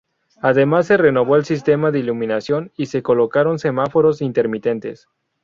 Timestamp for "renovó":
0.97-1.35